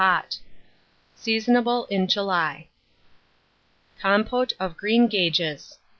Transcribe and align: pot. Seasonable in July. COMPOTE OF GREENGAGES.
pot. 0.01 0.39
Seasonable 1.15 1.85
in 1.89 2.07
July. 2.07 2.65
COMPOTE 3.99 4.53
OF 4.59 4.75
GREENGAGES. 4.75 5.77